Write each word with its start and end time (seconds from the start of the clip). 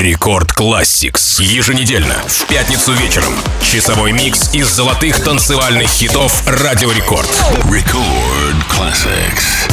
Record 0.00 0.52
Classix. 0.52 1.42
Еженедельно, 1.42 2.14
в 2.26 2.46
пятницу 2.46 2.92
вечером. 2.94 3.34
Часовой 3.60 4.12
микс 4.12 4.54
из 4.54 4.66
золотых 4.66 5.22
танцевальных 5.22 5.88
хитов 5.88 6.42
Радио 6.46 6.90
Рекорд. 6.90 7.28
Record 7.64 8.56
Classix. 8.70 9.68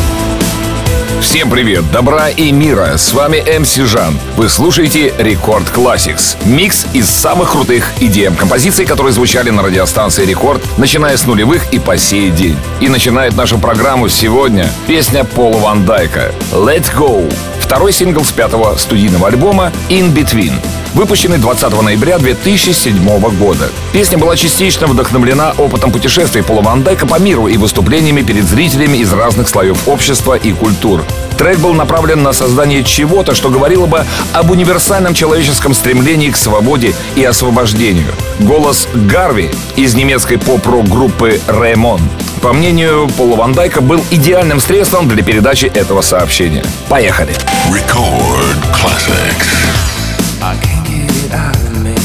Всем 1.21 1.49
привет, 1.49 1.89
добра 1.93 2.27
и 2.29 2.51
мира! 2.51 2.97
С 2.97 3.13
вами 3.13 3.41
MC 3.57 3.75
Жан. 3.75 4.19
Вы 4.35 4.49
слушаете 4.49 5.13
Record 5.17 5.65
Classix. 5.73 6.35
Микс 6.45 6.85
из 6.93 7.07
самых 7.07 7.53
крутых 7.53 7.93
EDM 8.01 8.35
композиций, 8.35 8.85
которые 8.85 9.13
звучали 9.13 9.49
на 9.49 9.63
радиостанции 9.63 10.25
Рекорд, 10.25 10.61
начиная 10.77 11.15
с 11.15 11.25
нулевых 11.25 11.73
и 11.73 11.79
по 11.79 11.97
сей 11.97 12.31
день. 12.31 12.57
И 12.81 12.89
начинает 12.89 13.37
нашу 13.37 13.59
программу 13.59 14.09
сегодня 14.09 14.69
песня 14.87 15.23
Пола 15.23 15.57
Ван 15.57 15.85
Дайка 15.85 16.33
«Let's 16.51 16.93
Go». 16.93 17.33
Второй 17.67 17.91
сингл 17.91 18.23
с 18.23 18.31
пятого 18.31 18.77
студийного 18.77 19.27
альбома 19.27 19.73
«In 19.89 20.13
Between» 20.13 20.53
выпущенный 20.93 21.37
20 21.37 21.81
ноября 21.81 22.17
2007 22.17 22.97
года. 23.37 23.69
Песня 23.91 24.17
была 24.17 24.37
частично 24.37 24.87
вдохновлена 24.87 25.53
опытом 25.57 25.91
путешествий 25.91 26.41
Пола 26.41 26.61
Ван 26.61 26.81
Дайка 26.81 27.05
по 27.05 27.19
миру 27.19 27.47
и 27.47 27.57
выступлениями 27.57 28.21
перед 28.21 28.45
зрителями 28.45 28.97
из 28.97 29.11
разных 29.11 29.49
слоев 29.49 29.87
общества 29.87 30.35
и 30.35 30.53
культур. 30.53 31.03
Трек 31.37 31.59
был 31.59 31.73
направлен 31.73 32.23
на 32.23 32.31
создание 32.31 32.83
чего-то, 32.85 33.35
что 33.35 33.49
говорило 33.49 33.85
бы 33.85 34.05
об 34.33 34.49
универсальном 34.49 35.13
человеческом 35.13 35.73
стремлении 35.73 36.31
к 36.31 36.37
свободе 36.37 36.95
и 37.15 37.23
освобождению. 37.23 38.13
Голос 38.39 38.87
Гарви 38.93 39.51
из 39.75 39.93
немецкой 39.93 40.37
поп-рок 40.37 40.87
группы 40.87 41.39
Рэймон 41.47 41.99
по 42.41 42.53
мнению 42.53 43.09
Пола 43.17 43.35
Ван 43.35 43.53
Дайка, 43.53 43.81
был 43.81 43.99
идеальным 44.11 44.59
средством 44.59 45.07
для 45.07 45.23
передачи 45.23 45.65
этого 45.65 46.01
сообщения. 46.01 46.63
Поехали! 46.87 47.33
Record 47.71 48.55
Classics. 48.71 49.49
I 50.41 50.57
can't 50.63 50.87
get 50.87 51.25
it 51.25 51.31
out 51.33 51.55
of 51.55 51.83
me. 51.83 51.95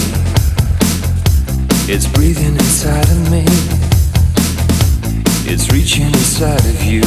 It's 1.92 2.06
breathing 2.06 2.54
inside 2.54 3.08
of 3.08 3.30
me. 3.30 3.44
It's 5.46 5.70
reaching 5.70 6.06
inside 6.06 6.64
of 6.66 6.82
you. 6.82 7.02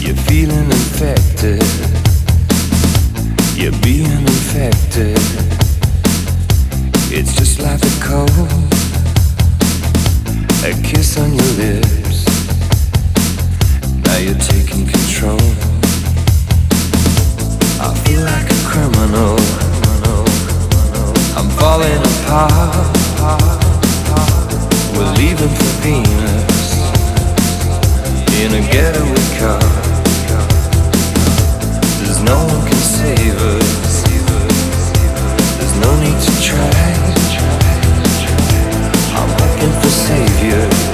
You're 0.00 0.16
feeling 0.24 0.64
infected. 0.64 1.62
You're 3.58 3.78
being 3.82 4.10
infected. 4.10 5.18
It's 7.12 7.34
just 7.34 7.60
like 7.60 7.82
a 7.82 7.94
cold. 8.00 8.30
A 10.64 10.72
kiss 10.82 11.18
on 11.18 11.32
your 11.34 11.52
lips. 11.60 12.24
Now 14.06 14.16
you're 14.16 14.38
taking 14.38 14.86
control. 14.86 15.73
I 17.80 17.92
feel 18.04 18.22
like 18.22 18.48
a 18.50 18.60
criminal 18.64 19.36
I'm 21.36 21.50
falling 21.58 21.98
apart. 21.98 22.86
We're 24.96 25.12
leaving 25.14 25.48
for 25.48 25.72
Venus 25.82 26.74
in 28.40 28.54
a 28.54 28.62
getaway 28.70 29.26
car. 29.38 29.58
There's 31.98 32.22
no 32.22 32.38
one 32.46 32.62
can 32.68 32.78
save 32.78 33.36
us. 33.42 34.02
There's 35.58 35.76
no 35.80 35.90
need 36.00 36.20
to 36.20 36.32
try. 36.42 36.70
I'm 39.18 39.30
looking 39.42 39.72
for 39.80 39.88
saviors 39.88 40.93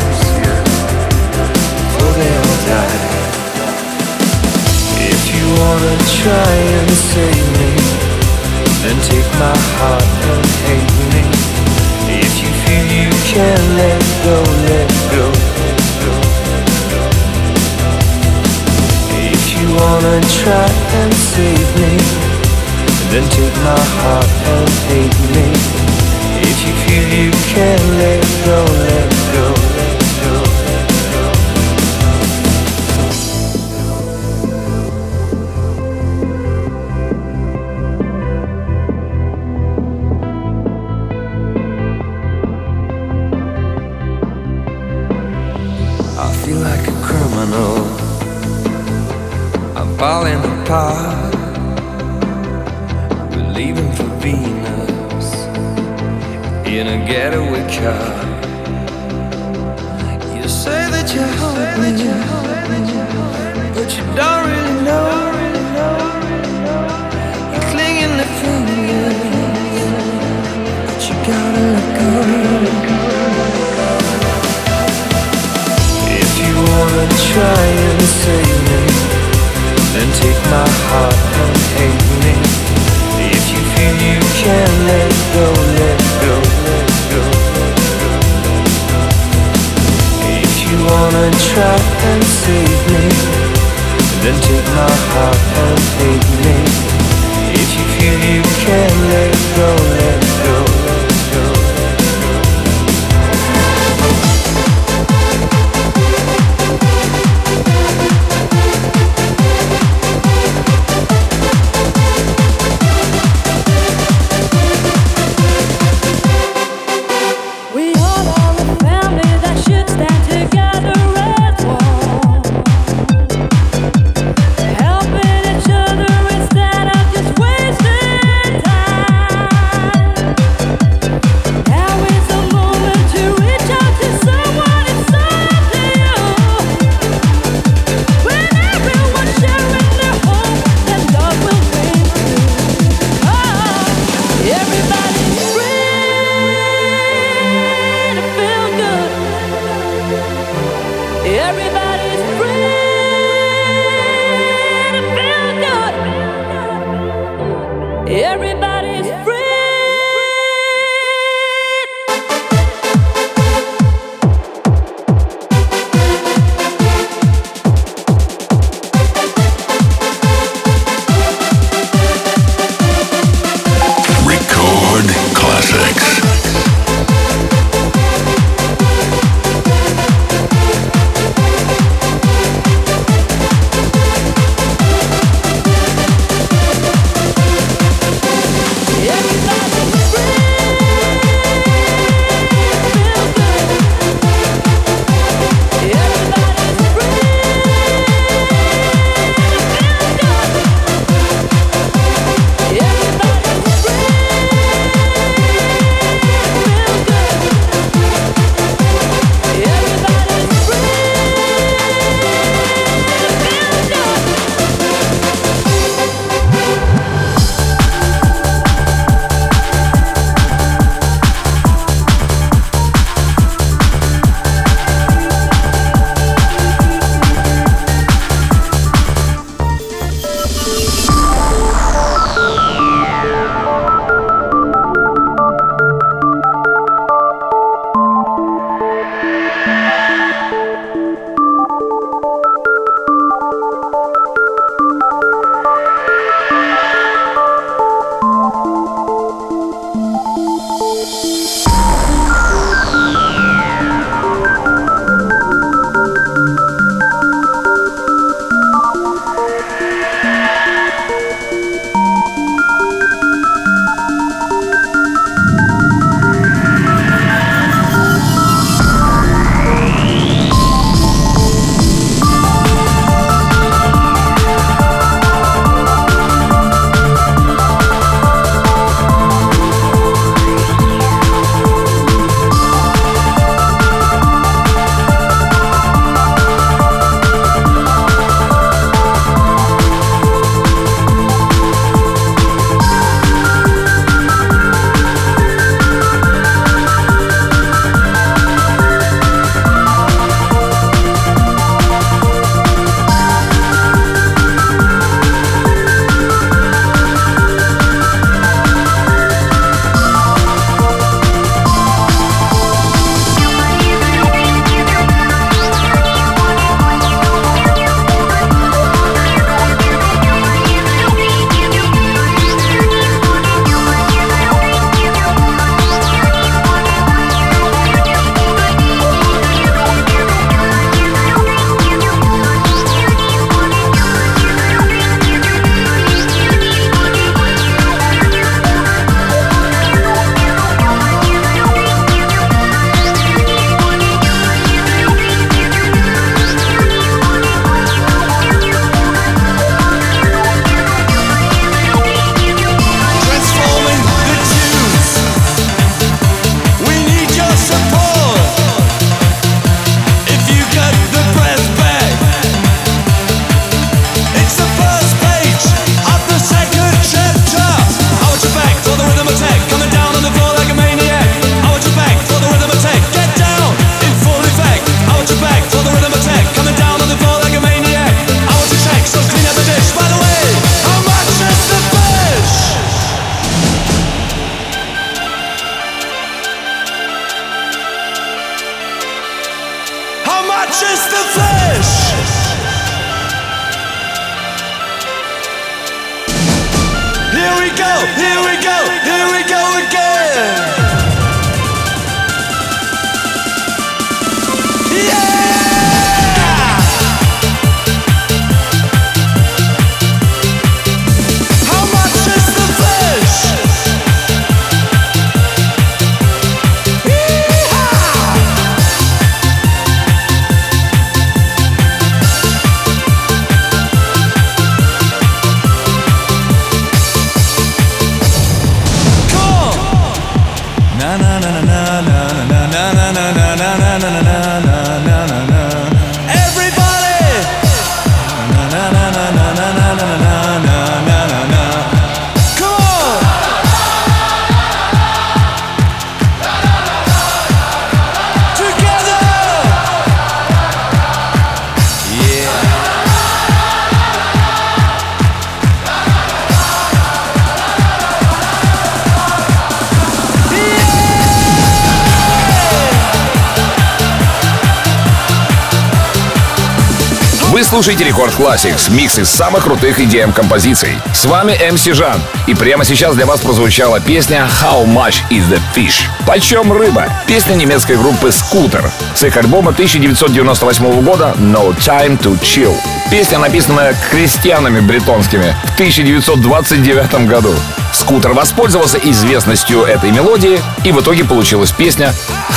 слушаете 467.71 468.03
Рекорд 468.03 468.35
Classics, 468.35 468.93
микс 468.93 469.17
из 469.17 469.31
самых 469.31 469.63
крутых 469.63 470.01
EDM 470.01 470.33
композиций. 470.33 470.91
С 471.15 471.25
вами 471.25 471.53
MC 471.53 471.95
Жан. 471.95 472.21
И 472.49 472.55
прямо 472.55 472.85
сейчас 472.85 473.15
для 473.15 473.27
вас 473.27 473.39
прозвучала 473.41 474.01
песня 474.01 474.45
How 474.61 474.85
Much 474.85 475.23
Is 475.31 475.49
The 475.49 475.61
Fish? 475.73 476.09
Почем 476.27 476.73
рыба? 476.73 477.07
Песня 477.29 477.55
немецкой 477.55 477.97
группы 477.97 478.31
Scooter 478.31 478.91
с 479.15 479.23
их 479.23 479.37
альбома 479.37 479.71
1998 479.71 481.01
года 481.03 481.37
No 481.39 481.73
Time 481.77 482.19
To 482.19 482.37
Chill. 482.41 482.77
Песня, 483.09 483.39
написанная 483.39 483.95
крестьянами 484.11 484.81
бретонскими 484.81 485.55
в 485.63 485.75
1929 485.75 487.29
году. 487.29 487.55
Скутер 487.93 488.33
воспользовался 488.33 488.99
известностью 488.99 489.83
этой 489.83 490.11
мелодии, 490.11 490.61
и 490.85 490.93
в 490.93 491.01
итоге 491.01 491.25
получилась 491.25 491.73
песня 491.73 492.15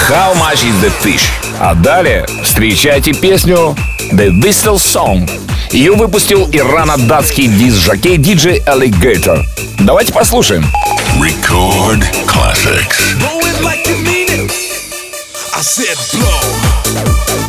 How 0.09 0.35
Much 0.35 0.63
Is 0.63 0.81
The 0.81 0.91
Fish? 1.03 1.23
А 1.59 1.73
далее 1.75 2.25
встречайте 2.43 3.13
песню 3.13 3.75
The 4.11 4.29
Whistle 4.29 4.75
Song. 4.75 5.29
Ее 5.71 5.93
выпустил 5.93 6.47
ирано-датский 6.51 7.47
диз-жокей 7.47 8.17
DJ 8.17 8.63
Alligator. 8.65 9.43
Давайте 9.79 10.13
послушаем. 10.13 10.65
Record 11.19 12.03
Classics. 12.27 13.17
Is 15.79 17.42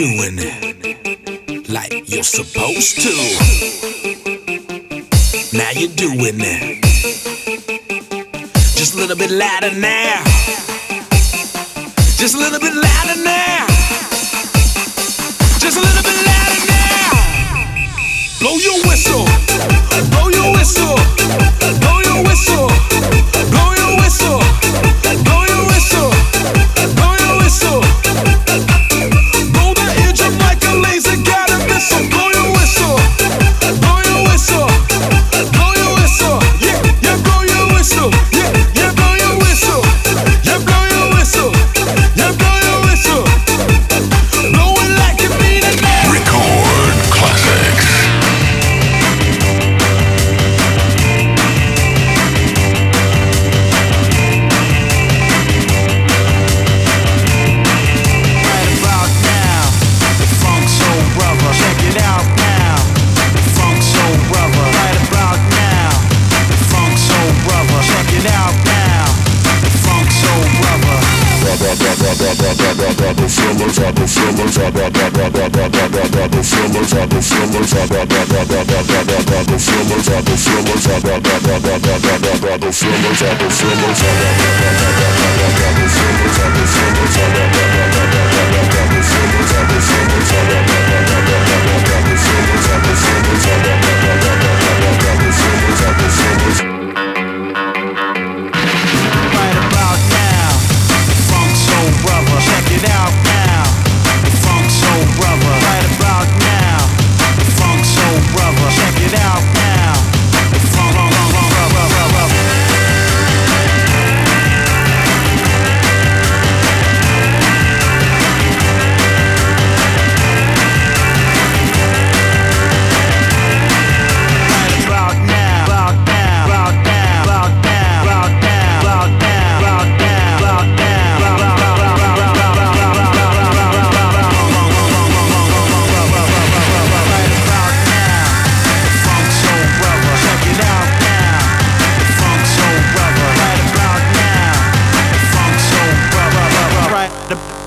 doing 0.00 0.38
it 0.38 1.68
like 1.68 1.92
you're 2.08 2.22
supposed 2.22 3.02
to. 3.02 3.12
Now 5.54 5.70
you're 5.72 5.94
doing 5.94 6.40
it. 6.40 6.82
Just 8.78 8.94
a 8.94 8.96
little 8.96 9.16
bit 9.16 9.30
louder 9.30 9.78
now. 9.78 10.29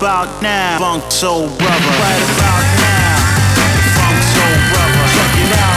About 0.04 0.42
now, 0.42 0.78
Funk 0.78 1.10
Soul 1.10 1.48
Brother. 1.48 1.92
Right 1.96 2.24
about 2.36 2.64
now, 2.76 3.16
Funk 3.96 4.20
Soul 4.36 4.56
Brother. 4.68 5.04
Check 5.16 5.32
it 5.40 5.52
out 5.56 5.73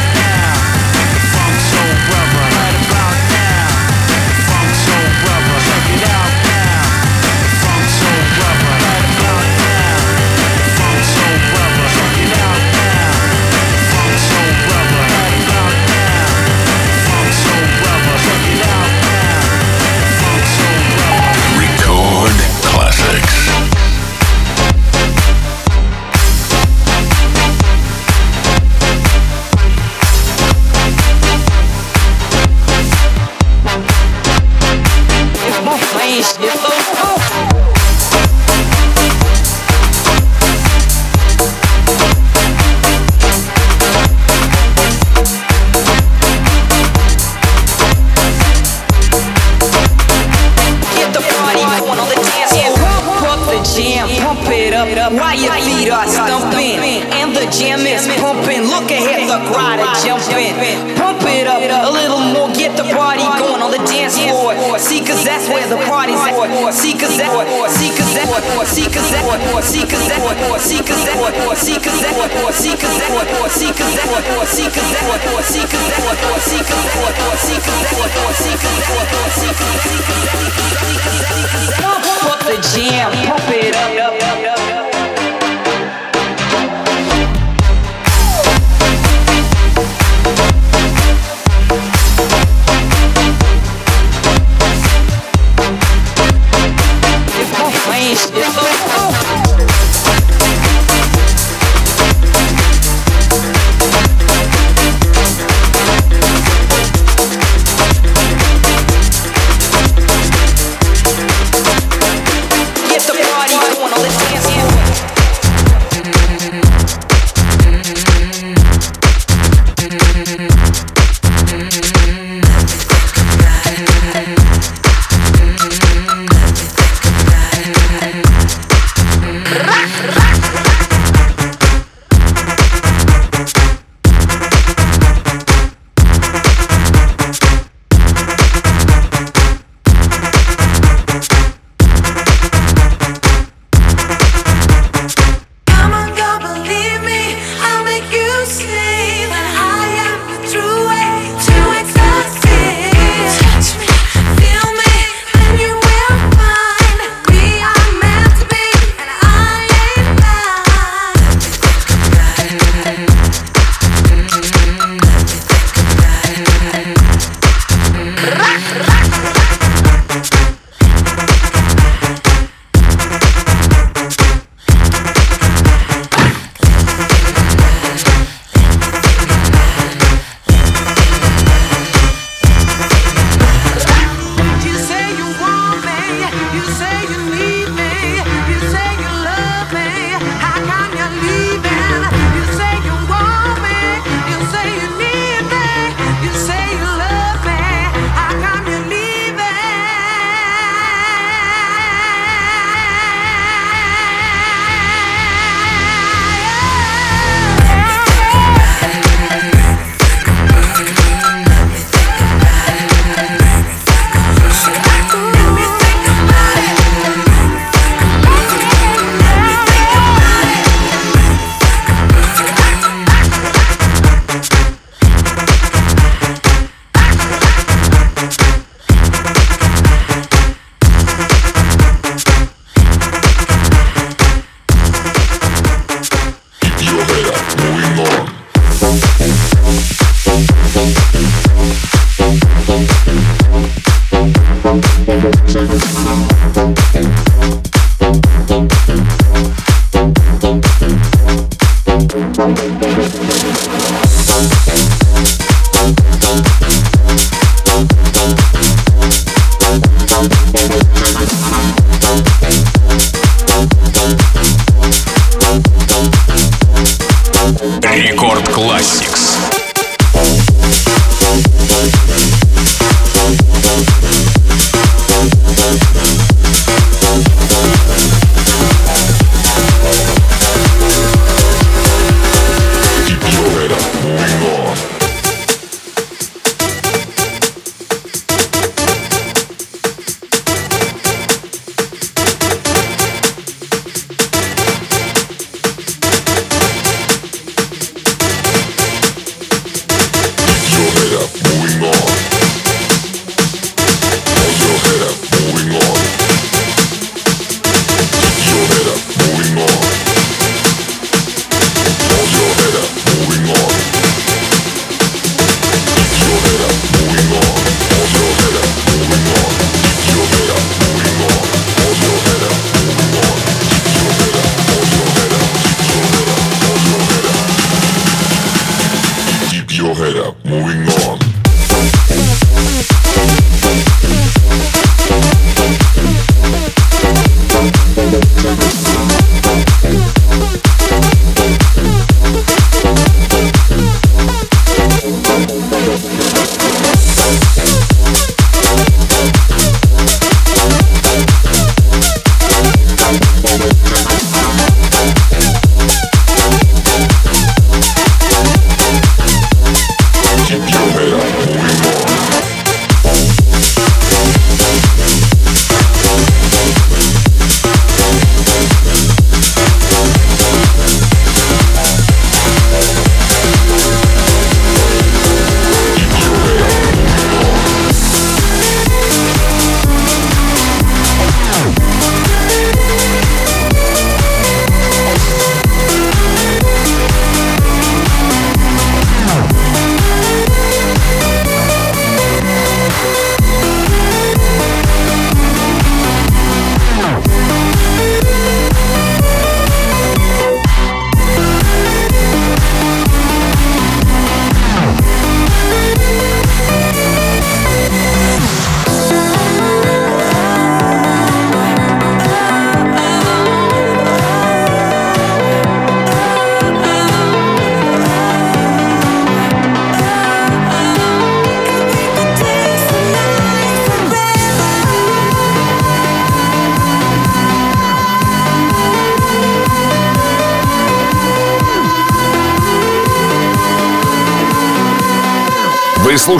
your 329.78 329.94
head 329.94 330.18
up, 330.18 330.36
moving 330.44 330.88
on. 331.06 331.20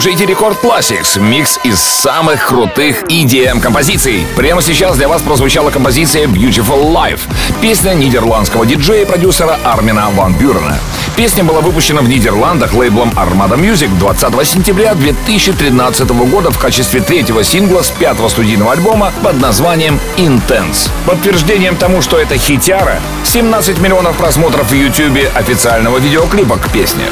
Слушаете 0.00 0.26
Рекорд 0.26 0.62
Classics, 0.62 1.18
микс 1.18 1.58
из 1.64 1.80
самых 1.80 2.46
крутых 2.46 3.02
EDM-композиций. 3.08 4.28
Прямо 4.36 4.62
сейчас 4.62 4.96
для 4.96 5.08
вас 5.08 5.22
прозвучала 5.22 5.70
композиция 5.70 6.28
Beautiful 6.28 6.92
Life, 6.92 7.22
песня 7.60 7.94
нидерландского 7.94 8.64
диджея 8.64 9.02
и 9.02 9.04
продюсера 9.04 9.58
Армина 9.64 10.08
Ван 10.10 10.34
Бюрена. 10.34 10.78
Песня 11.16 11.42
была 11.42 11.62
выпущена 11.62 12.00
в 12.00 12.08
Нидерландах 12.08 12.74
лейблом 12.74 13.10
Armada 13.16 13.58
Music 13.58 13.88
20 13.98 14.46
сентября 14.46 14.94
2013 14.94 16.08
года 16.10 16.52
в 16.52 16.58
качестве 16.60 17.00
третьего 17.00 17.42
сингла 17.42 17.82
с 17.82 17.90
пятого 17.90 18.28
студийного 18.28 18.74
альбома 18.74 19.12
под 19.24 19.40
названием 19.40 19.98
Intense. 20.16 20.90
Подтверждением 21.06 21.74
тому, 21.74 22.02
что 22.02 22.18
это 22.18 22.36
хитяра, 22.36 23.00
17 23.24 23.80
миллионов 23.80 24.16
просмотров 24.16 24.70
в 24.70 24.72
YouTube 24.72 25.18
официального 25.34 25.98
видеоклипа 25.98 26.56
к 26.56 26.70
песне. 26.70 27.06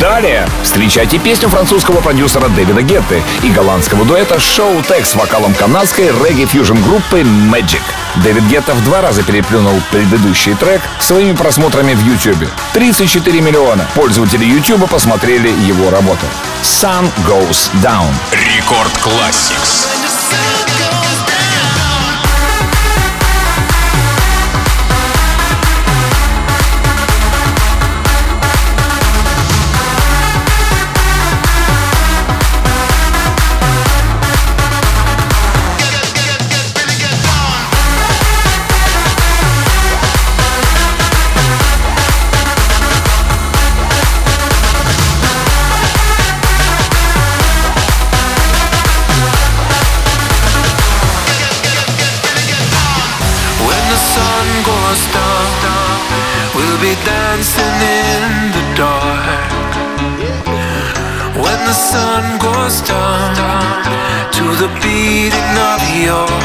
Далее 0.00 0.48
встречайте 0.64 1.18
песню 1.18 1.48
французского 1.48 2.00
продюсера 2.00 2.23
Дэвида 2.24 2.82
Гетты 2.82 3.22
и 3.42 3.50
голландского 3.50 4.06
дуэта 4.06 4.36
Show 4.36 4.82
Tech 4.88 5.04
с 5.04 5.14
вокалом 5.14 5.52
канадской 5.52 6.06
регги-фьюжн 6.06 6.76
группы 6.82 7.20
Magic. 7.20 7.82
Дэвид 8.16 8.44
Гетта 8.44 8.72
в 8.72 8.82
два 8.82 9.02
раза 9.02 9.22
переплюнул 9.22 9.78
предыдущий 9.90 10.54
трек 10.54 10.80
своими 11.00 11.36
просмотрами 11.36 11.92
в 11.92 12.00
YouTube. 12.00 12.48
34 12.72 13.40
миллиона 13.42 13.86
пользователей 13.94 14.48
YouTube 14.48 14.88
посмотрели 14.88 15.48
его 15.48 15.90
работу. 15.90 16.24
Sun 16.62 17.10
Goes 17.26 17.70
Down. 17.82 18.08
Рекорд 18.32 18.92
Classics. 19.02 20.63
Dancing 57.44 57.80
in 58.00 58.52
the 58.52 58.64
dark. 58.76 59.74
When 61.36 61.58
the 61.66 61.72
sun 61.72 62.38
goes 62.38 62.80
down, 62.80 63.34
to 64.32 64.44
the 64.62 64.68
beating 64.82 65.56
of 65.72 65.80
your 66.04 66.43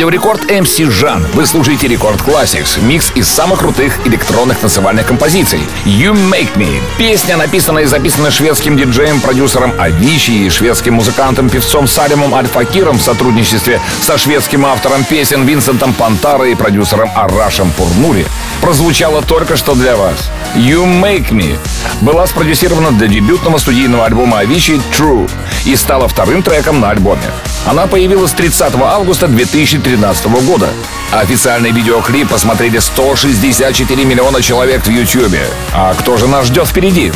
Радио 0.00 0.08
Рекорд 0.08 0.50
МС 0.50 0.78
Жан. 0.78 1.26
Вы 1.34 1.44
слушаете 1.44 1.86
Рекорд 1.86 2.22
Classics, 2.22 2.82
микс 2.82 3.12
из 3.14 3.28
самых 3.28 3.58
крутых 3.58 4.06
электронных 4.06 4.58
танцевальных 4.58 5.04
композиций. 5.04 5.60
You 5.84 6.14
Make 6.14 6.56
Me. 6.56 6.80
Песня 6.96 7.36
написана 7.36 7.80
и 7.80 7.84
записана 7.84 8.30
шведским 8.30 8.78
диджеем-продюсером 8.78 9.74
Авичи 9.78 10.30
и 10.30 10.48
шведским 10.48 10.94
музыкантом-певцом 10.94 11.86
Салимом 11.86 12.34
Альфакиром 12.34 12.96
в 12.96 13.02
сотрудничестве 13.02 13.78
со 14.00 14.16
шведским 14.16 14.64
автором 14.64 15.04
песен 15.04 15.44
Винсентом 15.44 15.92
Пантаро 15.92 16.46
и 16.46 16.54
продюсером 16.54 17.10
Арашем 17.14 17.70
Пурнури. 17.72 18.24
Прозвучала 18.62 19.20
только 19.20 19.58
что 19.58 19.74
для 19.74 19.96
вас. 19.96 20.30
You 20.54 20.86
Make 20.86 21.28
Me 21.28 21.58
была 22.00 22.26
спродюсирована 22.26 22.92
для 22.92 23.06
дебютного 23.06 23.58
студийного 23.58 24.06
альбома 24.06 24.42
Avicii 24.42 24.80
True 24.98 25.30
и 25.66 25.76
стала 25.76 26.08
вторым 26.08 26.42
треком 26.42 26.80
на 26.80 26.88
альбоме. 26.88 27.20
Она 27.66 27.86
появилась 27.86 28.32
30 28.32 28.74
августа 28.74 29.28
2013 29.28 30.26
года. 30.46 30.68
Официальный 31.12 31.72
видеоклип 31.72 32.28
посмотрели 32.28 32.78
164 32.78 34.04
миллиона 34.04 34.40
человек 34.40 34.84
в 34.84 34.88
YouTube. 34.88 35.36
А 35.72 35.94
кто 35.94 36.16
же 36.16 36.26
нас 36.26 36.46
ждет 36.46 36.68
впереди? 36.68 37.12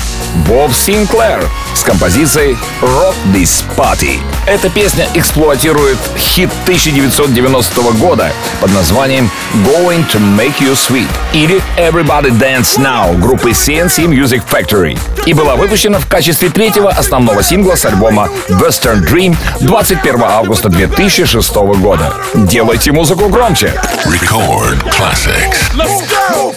Боб 0.46 0.72
Синклер 0.74 1.48
с 1.74 1.82
композицией 1.82 2.56
Rock 2.80 3.14
This 3.32 3.64
Party. 3.76 4.20
Эта 4.46 4.68
песня 4.68 5.06
эксплуатирует 5.14 5.98
хит 6.16 6.50
1990 6.64 7.80
года 7.98 8.32
под 8.60 8.72
названием 8.72 9.30
Going 9.66 10.06
to 10.10 10.18
Make 10.36 10.58
You 10.60 10.74
Sweet 10.74 11.08
или 11.32 11.62
Everybody 11.76 12.30
Dance 12.30 12.78
Now 12.78 13.18
группы 13.18 13.50
CNC 13.50 14.06
Music 14.06 14.42
Factory 14.50 14.98
и 15.26 15.32
была 15.32 15.56
выпущена 15.56 15.98
в 15.98 16.06
качестве 16.06 16.50
третьего 16.50 16.90
основного 16.90 17.42
сингла 17.42 17.74
с 17.76 17.84
альбома 17.84 18.28
Western 18.48 19.06
Dream 19.06 19.36
21 19.60 20.22
августа 20.22 20.68
2006 20.68 21.54
года. 21.54 22.12
Делайте 22.34 22.92
музыку 22.92 23.28
громче. 23.28 23.72
Record 24.04 24.82
Classics. 24.90 25.72
Let's 25.74 26.08
go! 26.08 26.54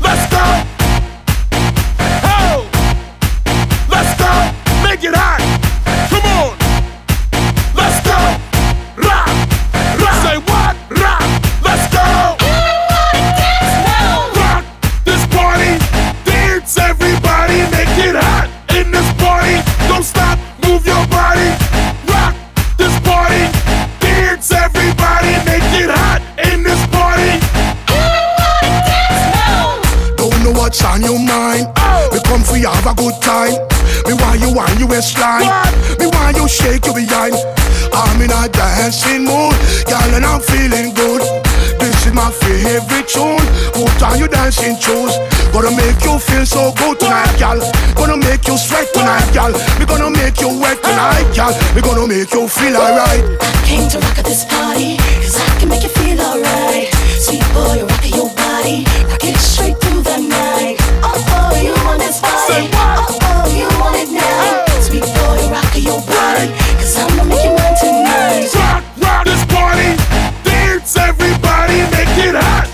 Let's 0.00 0.30
go! 0.30 0.71
Waistline. 35.02 35.50
Me 35.98 36.06
want 36.06 36.36
you 36.36 36.46
shake 36.46 36.86
your 36.86 36.94
behind. 36.94 37.34
I'm 37.92 38.22
in 38.22 38.30
a 38.30 38.46
dancing 38.48 39.26
mood, 39.26 39.54
girl, 39.90 40.10
and 40.14 40.24
I'm 40.24 40.40
feeling 40.40 40.94
good. 40.94 41.22
This 41.82 42.06
is 42.06 42.14
my 42.14 42.30
favorite 42.30 43.08
tune. 43.10 43.42
Put 43.74 44.02
on 44.02 44.18
your 44.18 44.28
dancing 44.28 44.78
shoes. 44.78 45.18
Gonna 45.50 45.74
make 45.74 45.98
you 46.06 46.18
feel 46.18 46.46
so 46.46 46.72
good 46.78 47.00
tonight, 47.00 47.34
girl. 47.38 47.58
Gonna 47.98 48.16
make 48.16 48.46
you 48.46 48.56
sweat 48.56 48.86
tonight, 48.94 49.26
girl. 49.34 49.52
We 49.78 49.84
gonna 49.86 50.10
make 50.10 50.40
you 50.40 50.48
wet 50.62 50.78
tonight, 50.82 51.26
girl. 51.34 51.52
We 51.74 51.82
gonna 51.82 52.06
make 52.06 52.32
you 52.32 52.46
feel 52.46 52.76
alright. 52.76 53.22
I 53.42 53.50
Came 53.66 53.88
to 53.90 53.98
rock 53.98 54.18
at 54.18 54.24
this 54.24 54.44
party, 54.44 54.96
cause 55.18 55.36
I 55.36 55.58
can 55.58 55.68
make 55.68 55.82
you 55.82 55.90
feel 55.90 56.20
alright. 56.20 56.94
Sweet 57.18 57.44
boy, 57.54 57.82
you're 57.82 58.22
your 58.22 58.30
body, 58.38 58.86
rock 59.10 59.24
it 59.24 59.36
straight 59.36 59.76
through 59.82 60.02
the 60.02 60.18
night. 60.30 60.76
Oh, 61.02 61.10
oh, 61.10 61.58
you 61.58 61.74
want 61.84 61.98
this 61.98 62.20
body? 62.20 62.70
Oh, 62.74 63.18
oh, 63.22 63.44
you 63.50 63.66
want 63.80 63.96
it 63.96 64.10
now? 64.12 64.71
Rocking 65.52 65.82
your 65.82 66.00
body, 66.00 66.48
cause 66.80 66.96
I'ma 66.96 67.24
make 67.24 67.44
you 67.44 67.50
mine 67.50 67.76
tonight. 67.76 68.48
Rock, 68.54 68.84
rock 69.04 69.24
this 69.26 69.44
party. 69.52 69.92
Dance 70.48 70.96
everybody. 70.96 71.76
Make 71.92 72.16
it 72.24 72.34
hot 72.34 72.71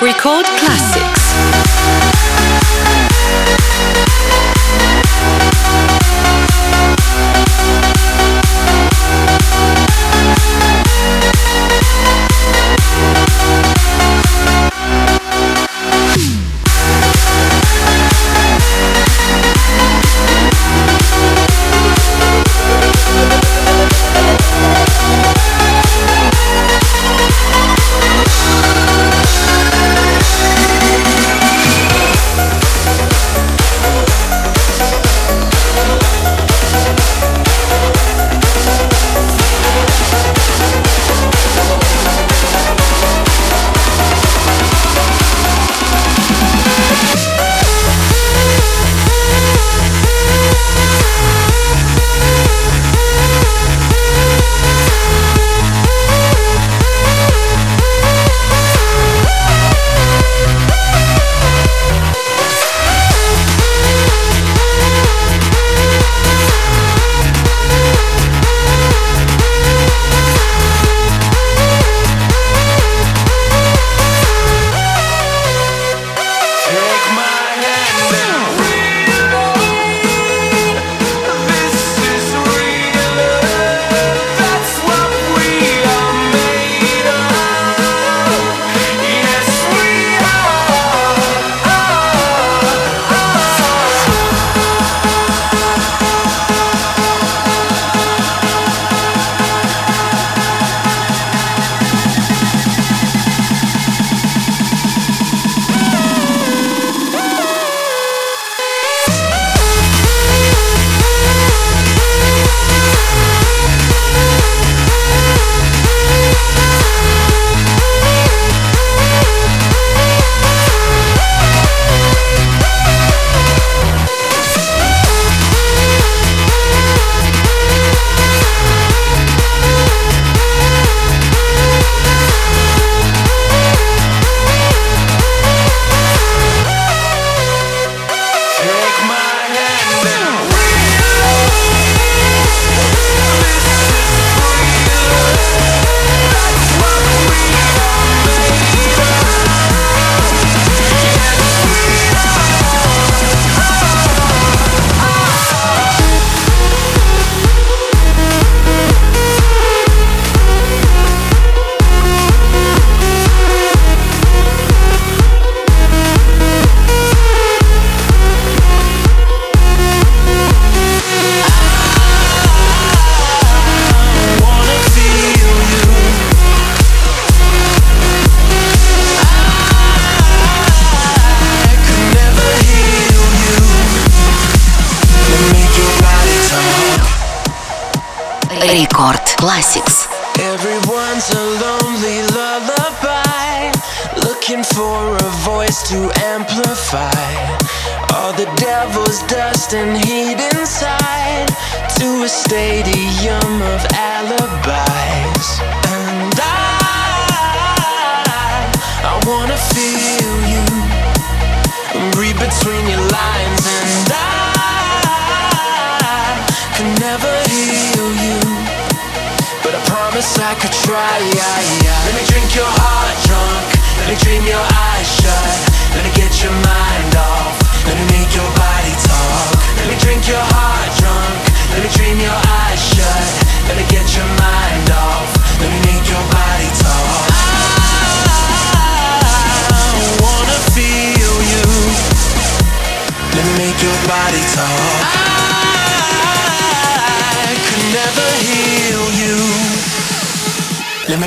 Record 0.00 0.46
Classic. 0.46 1.07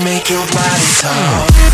Make 0.03 0.29
your 0.29 0.45
body 0.47 0.87
talk. 0.99 1.70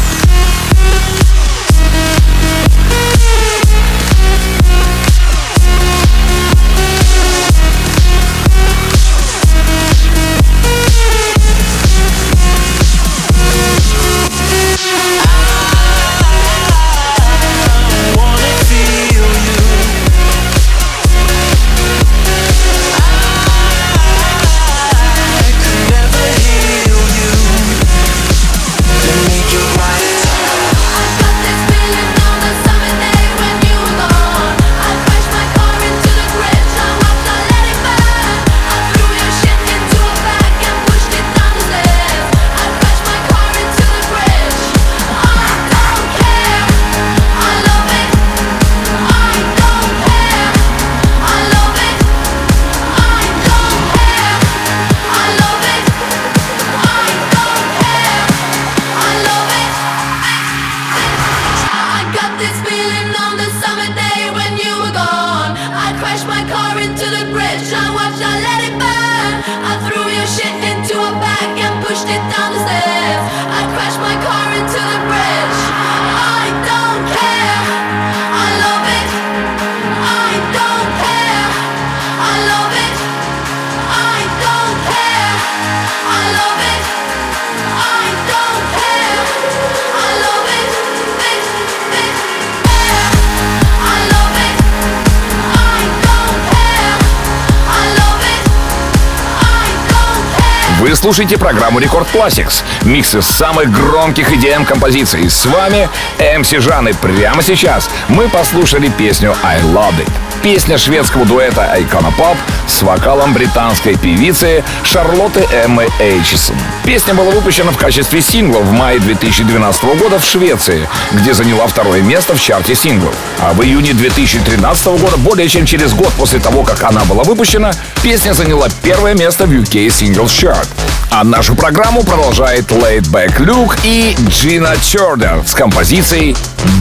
Вы 100.87 100.95
слушаете 100.95 101.37
программу 101.37 101.79
Record 101.79 102.07
Classix. 102.13 102.63
Микс 102.83 103.13
из 103.13 103.25
самых 103.25 103.69
громких 103.73 104.31
EDM 104.35 104.63
композиций. 104.63 105.29
С 105.29 105.45
вами 105.45 105.89
MC 106.17 106.49
Жан. 106.49 106.87
И 106.87 106.93
прямо 106.93 107.43
сейчас 107.43 107.89
мы 108.07 108.29
послушали 108.29 108.87
песню 108.87 109.35
I 109.43 109.59
Love 109.63 109.95
It. 109.99 110.26
Песня 110.41 110.77
шведского 110.77 111.25
дуэта 111.25 111.75
Icona 111.77 112.13
Pop 112.17 112.37
с 112.67 112.81
вокалом 112.81 113.33
британской 113.33 113.95
певицы 113.95 114.63
Шарлотты 114.83 115.47
Эммы 115.51 115.87
Эйчисон. 115.99 116.55
Песня 116.85 117.13
была 117.13 117.31
выпущена 117.31 117.71
в 117.71 117.77
качестве 117.77 118.21
сингла 118.21 118.59
в 118.59 118.71
мае 118.71 118.99
2012 118.99 119.83
года 119.99 120.19
в 120.19 120.25
Швеции, 120.25 120.87
где 121.11 121.33
заняла 121.33 121.67
второе 121.67 122.01
место 122.01 122.35
в 122.35 122.41
чарте 122.41 122.75
синглов. 122.75 123.13
А 123.39 123.53
в 123.53 123.63
июне 123.63 123.93
2013 123.93 124.85
года, 124.99 125.17
более 125.17 125.49
чем 125.49 125.65
через 125.65 125.93
год 125.93 126.11
после 126.13 126.39
того, 126.39 126.63
как 126.63 126.83
она 126.83 127.03
была 127.05 127.23
выпущена, 127.23 127.71
песня 128.03 128.33
заняла 128.33 128.67
первое 128.83 129.15
место 129.15 129.45
в 129.45 129.51
UK 129.51 129.87
Singles 129.87 130.27
Chart. 130.27 130.67
А 131.11 131.23
нашу 131.23 131.55
программу 131.55 132.03
продолжает 132.03 132.65
Laid 132.71 133.09
Back 133.09 133.37
Luke 133.37 133.77
и 133.83 134.15
Джина 134.29 134.75
Чордер 134.81 135.43
с 135.45 135.53
композицией 135.53 136.35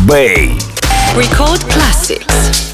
Bay. 0.06 0.60
Record 1.16 1.64
Classics. 1.68 2.65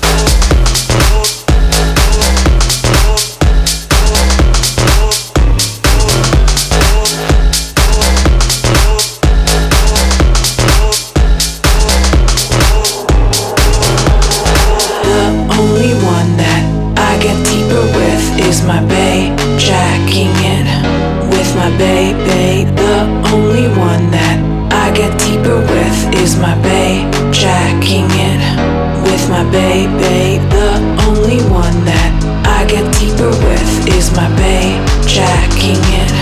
Bae. 29.53 30.39
The 30.49 30.71
only 31.09 31.41
one 31.51 31.85
that 31.85 32.13
I 32.47 32.65
get 32.67 32.85
deeper 32.99 33.31
with 33.45 33.73
is 33.97 34.11
my 34.17 34.29
bae. 34.41 34.81
Jacking 35.07 35.83
in 36.01 36.13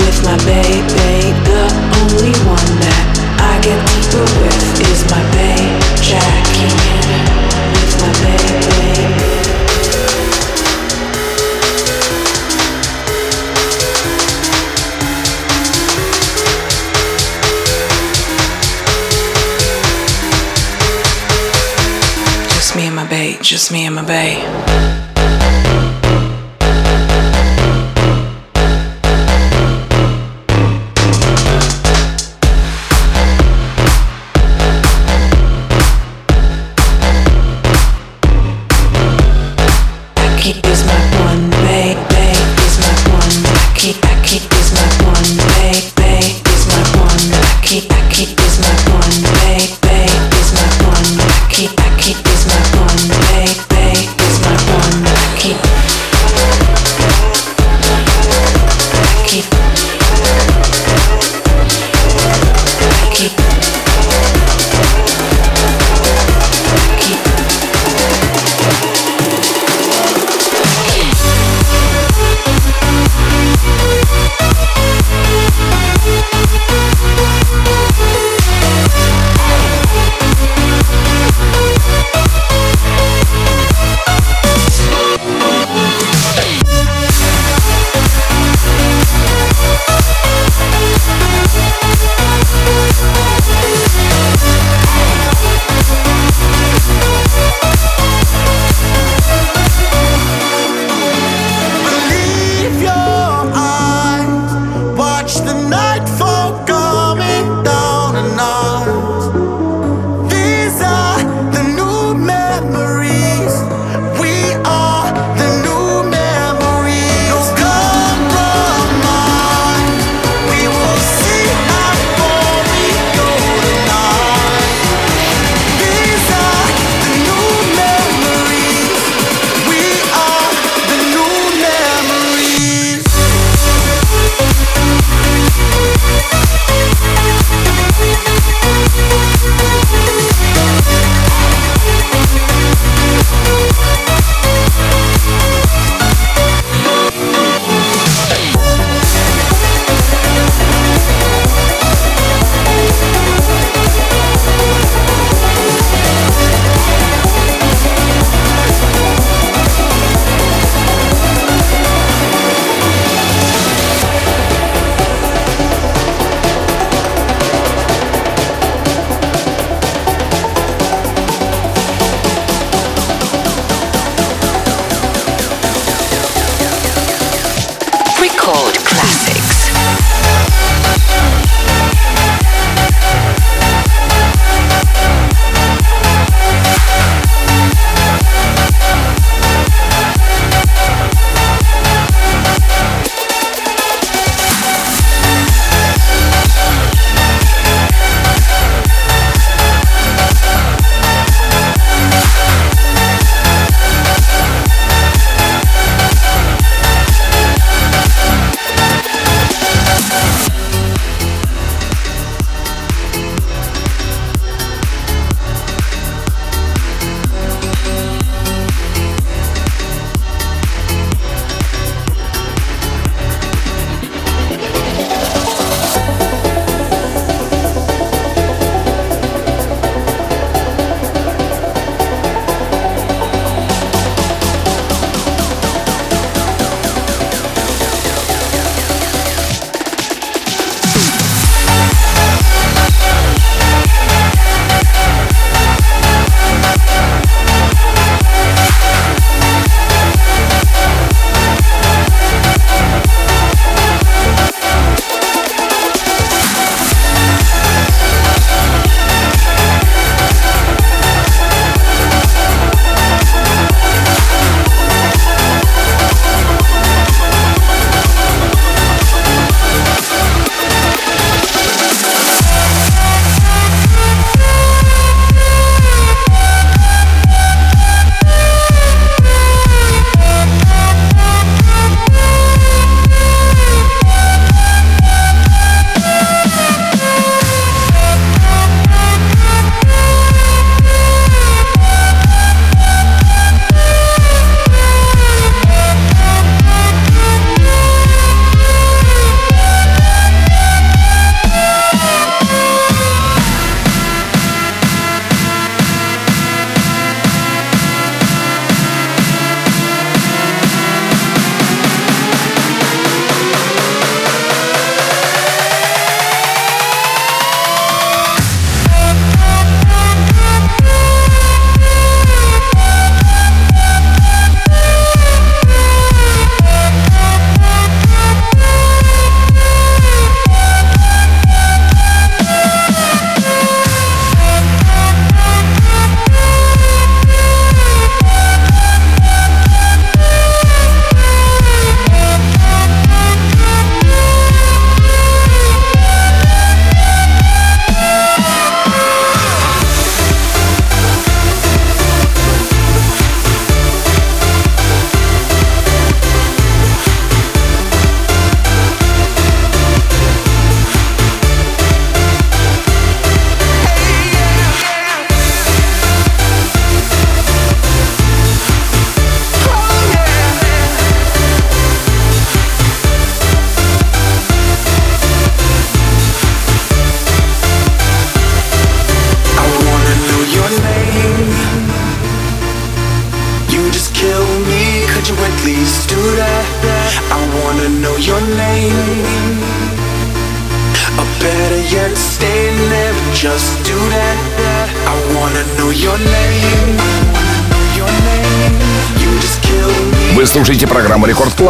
with 0.00 0.18
my 0.24 0.36
bae, 0.46 1.51
Just 22.72 22.80
me 22.80 22.86
and 22.86 22.96
my 22.96 23.06
babe, 23.06 23.42
just 23.42 23.70
me 23.70 23.84
and 23.84 23.94
my 23.94 24.02
babe. 24.02 25.81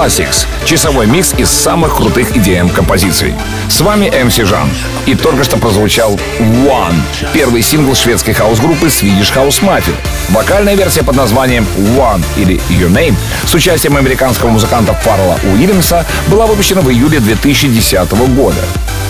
Classics— 0.02 0.48
часовой 0.64 1.06
микс 1.06 1.32
из 1.38 1.48
самых 1.48 1.96
крутых 1.96 2.36
идеям 2.36 2.68
композиций. 2.68 3.34
С 3.68 3.80
вами 3.82 4.06
MC 4.06 4.44
Жан. 4.44 4.68
И 5.06 5.14
только 5.14 5.44
что 5.44 5.58
прозвучал 5.58 6.18
One, 6.40 6.96
первый 7.32 7.62
сингл 7.62 7.94
шведской 7.94 8.34
хаус-группы 8.34 8.88
Swedish 8.88 9.32
House 9.32 9.62
Mafia. 9.62 9.94
Вокальная 10.30 10.74
версия 10.74 11.04
под 11.04 11.14
названием 11.14 11.64
One 11.96 12.24
или 12.36 12.56
Your 12.68 12.90
Name 12.90 13.14
с 13.46 13.54
участием 13.54 13.96
американского 13.96 14.50
музыканта 14.50 14.92
Фарла 14.92 15.38
Уильямса 15.44 16.04
была 16.26 16.46
выпущена 16.46 16.80
в 16.80 16.90
июле 16.90 17.20
2010 17.20 18.10
года. 18.34 18.58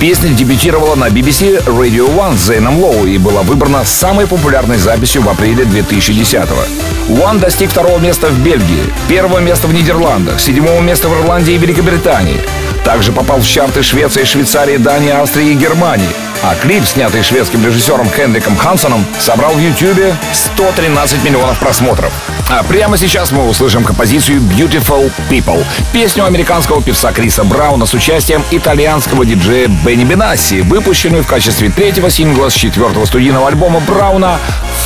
Песня 0.02 0.30
дебютировала 0.30 0.96
на 0.96 1.10
BBC 1.10 1.64
Radio 1.64 2.12
One 2.12 2.36
с 2.36 2.48
Зейном 2.48 2.80
Лоу 2.80 3.06
и 3.06 3.18
была 3.18 3.42
выбрана 3.42 3.84
самой 3.84 4.26
популярной 4.26 4.76
записью 4.76 5.22
в 5.22 5.28
апреле 5.28 5.62
2010-го. 5.62 7.14
One 7.14 7.38
достиг 7.38 7.70
второго 7.70 8.00
места 8.00 8.26
в 8.26 8.36
Бельгии, 8.40 8.92
первого 9.08 9.38
места 9.38 9.68
в 9.68 9.72
Нидерландах, 9.72 10.40
седьмого 10.40 10.80
места 10.80 11.08
в 11.08 11.12
Ирландии 11.20 11.54
и 11.54 11.58
Великобритании. 11.58 12.40
Также 12.84 13.12
попал 13.12 13.38
в 13.38 13.46
чарты 13.46 13.84
Швеции, 13.84 14.24
Швейцарии, 14.24 14.76
Дании, 14.76 15.12
Австрии 15.12 15.52
и 15.52 15.54
Германии. 15.54 16.10
А 16.42 16.56
клип, 16.56 16.84
снятый 16.84 17.22
шведским 17.22 17.64
режиссером 17.64 18.10
Хенриком 18.10 18.56
Хансоном, 18.56 19.06
собрал 19.20 19.52
в 19.52 19.60
Ютьюбе 19.60 20.16
113 20.32 21.22
миллионов 21.22 21.60
просмотров. 21.60 22.12
А 22.54 22.62
прямо 22.64 22.98
сейчас 22.98 23.32
мы 23.32 23.48
услышим 23.48 23.82
композицию 23.82 24.42
Beautiful 24.42 25.10
People, 25.30 25.64
песню 25.90 26.26
американского 26.26 26.82
певца 26.82 27.10
Криса 27.10 27.44
Брауна 27.44 27.86
с 27.86 27.94
участием 27.94 28.44
итальянского 28.50 29.24
диджея 29.24 29.68
Бенни 29.68 30.04
Бенасси, 30.04 30.60
выпущенную 30.60 31.24
в 31.24 31.26
качестве 31.26 31.70
третьего 31.70 32.10
сингла 32.10 32.50
с 32.50 32.54
четвертого 32.54 33.06
студийного 33.06 33.48
альбома 33.48 33.80
Брауна 33.80 34.38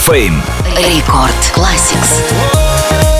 Fame. 0.06 0.40
Рекорд 0.76 1.34
Classics. 1.56 3.15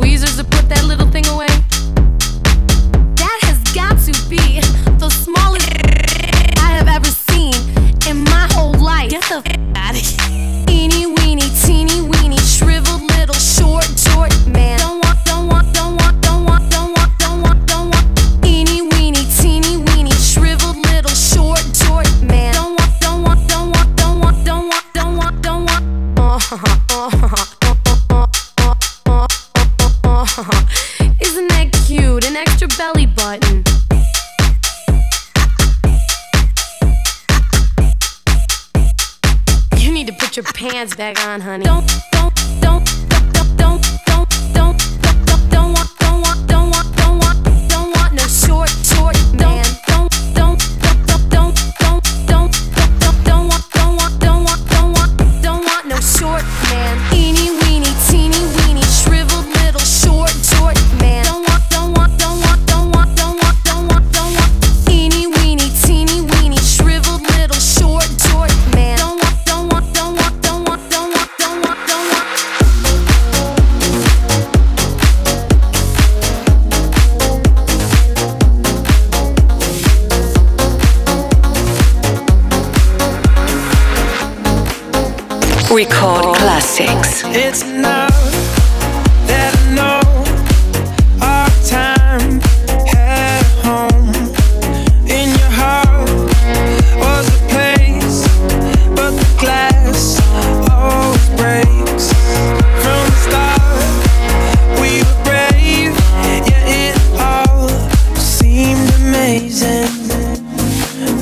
Weezer. 0.00 0.25
back 40.96 41.24
on, 41.26 41.40
honey. 41.40 41.64
Don't 41.64 41.75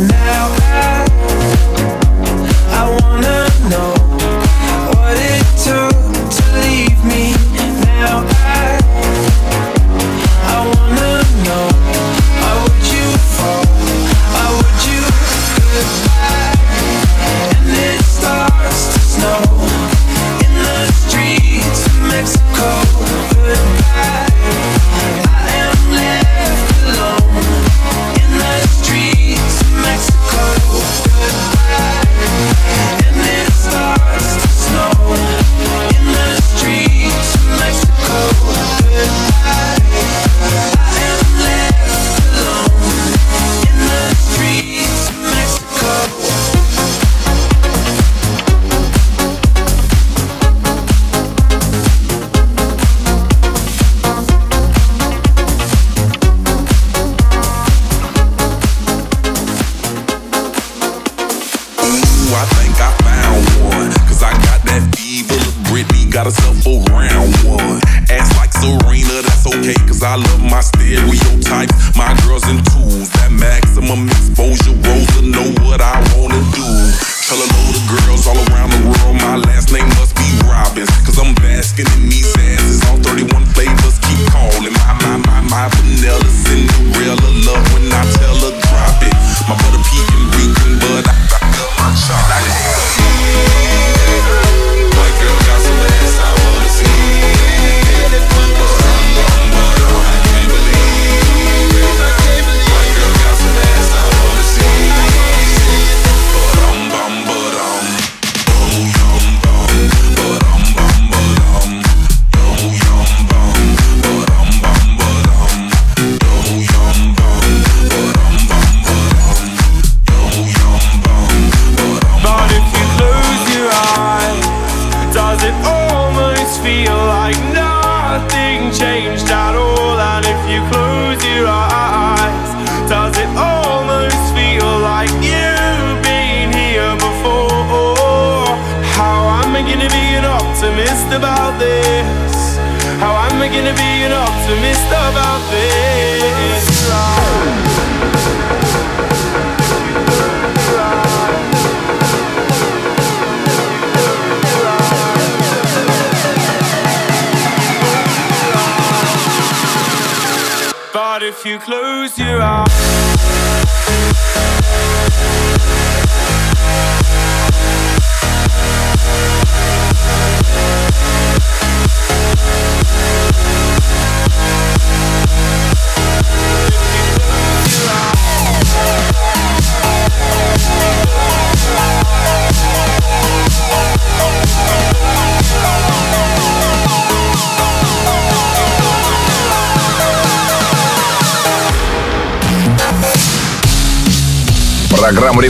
now 0.00 0.63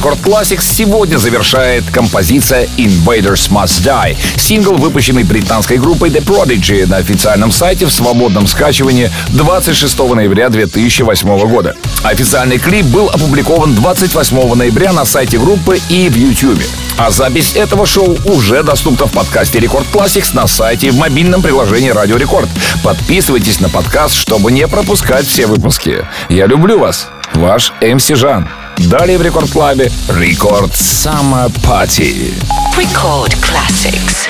Record 0.04 0.20
Classix 0.20 0.60
сегодня 0.60 1.16
завершает 1.16 1.84
композиция 1.90 2.66
Invaders 2.76 3.48
Must 3.48 3.82
Die, 3.82 4.14
сингл, 4.36 4.74
выпущенный 4.74 5.22
британской 5.22 5.78
группой 5.78 6.10
The 6.10 6.22
Prodigy 6.22 6.84
на 6.84 6.98
официальном 6.98 7.50
сайте 7.50 7.86
в 7.86 7.90
свободном 7.90 8.46
скачивании 8.46 9.10
26 9.28 9.98
ноября 10.00 10.50
2008 10.50 11.48
года. 11.48 11.74
Официальный 12.02 12.58
клип 12.58 12.84
был 12.84 13.08
опубликован 13.08 13.74
28 13.74 14.54
ноября 14.54 14.92
на 14.92 15.06
сайте 15.06 15.38
группы 15.38 15.80
и 15.88 16.10
в 16.10 16.16
YouTube. 16.16 16.62
А 16.98 17.10
запись 17.10 17.56
этого 17.56 17.86
шоу 17.86 18.18
уже 18.26 18.62
доступна 18.62 19.06
в 19.06 19.12
подкасте 19.12 19.58
Record 19.58 19.86
Classix 19.90 20.34
на 20.34 20.46
сайте 20.46 20.88
и 20.88 20.90
в 20.90 20.98
мобильном 20.98 21.40
приложении 21.40 21.88
Радио 21.88 22.18
Рекорд. 22.18 22.50
Подписывайтесь 22.82 23.58
на 23.58 23.70
подкаст, 23.70 24.16
чтобы 24.16 24.52
не 24.52 24.68
пропускать 24.68 25.26
все 25.26 25.46
выпуски. 25.46 26.06
Я 26.28 26.46
люблю 26.46 26.78
вас, 26.78 27.08
ваш 27.32 27.72
MC 27.80 28.08
Жан. 28.08 28.46
Далее 28.78 29.18
в 29.18 29.22
Рекорд 29.22 29.50
Клабе 29.50 29.90
Рекорд 30.08 30.72
Summer 30.72 31.50
Party. 31.64 32.34
Record 32.76 33.34
Classics. 33.40 34.28